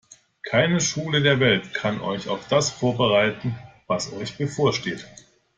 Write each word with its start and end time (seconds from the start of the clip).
Keine 0.41 0.81
Schule 0.81 1.21
der 1.21 1.39
Welt 1.39 1.75
kann 1.75 2.01
euch 2.01 2.27
auf 2.27 2.47
das 2.47 2.71
vorbereiten, 2.71 3.55
was 3.85 4.11
euch 4.13 4.35
bevorsteht. 4.35 5.05